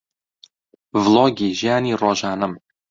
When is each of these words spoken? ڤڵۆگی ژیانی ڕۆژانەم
ڤڵۆگی 1.03 1.49
ژیانی 1.59 1.93
ڕۆژانەم 2.01 2.53